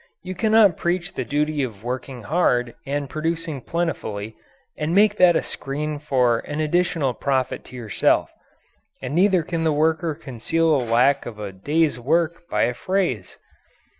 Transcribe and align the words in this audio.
You 0.23 0.33
cannot 0.33 0.77
preach 0.77 1.13
the 1.13 1.23
duty 1.23 1.61
of 1.61 1.83
working 1.83 2.23
hard 2.23 2.73
and 2.87 3.07
producing 3.07 3.61
plentifully, 3.61 4.35
and 4.75 4.95
make 4.95 5.15
that 5.17 5.35
a 5.35 5.43
screen 5.43 5.99
for 5.99 6.39
an 6.39 6.59
additional 6.59 7.13
profit 7.13 7.63
to 7.65 7.75
yourself. 7.75 8.31
And 9.03 9.13
neither 9.13 9.43
can 9.43 9.63
the 9.63 9.71
worker 9.71 10.15
conceal 10.15 10.79
the 10.79 10.91
lack 10.91 11.27
of 11.27 11.37
a 11.37 11.51
day's 11.51 11.99
work 11.99 12.49
by 12.49 12.63
a 12.63 12.73
phrase. 12.73 13.37